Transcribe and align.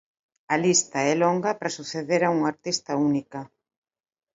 A 0.53 0.55
lista 0.65 0.99
é 1.11 1.13
longa 1.23 1.51
para 1.59 1.75
suceder 1.77 2.21
a 2.23 2.33
unha 2.35 2.49
artista 2.53 2.91
única. 3.09 3.39